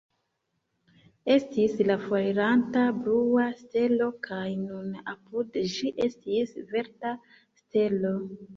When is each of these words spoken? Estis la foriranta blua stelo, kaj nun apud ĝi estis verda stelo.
Estis 1.33 1.75
la 1.89 1.97
foriranta 2.05 2.87
blua 3.03 3.45
stelo, 3.61 4.09
kaj 4.31 4.41
nun 4.65 4.89
apud 5.15 5.63
ĝi 5.77 5.95
estis 6.09 6.59
verda 6.75 7.17
stelo. 7.65 8.19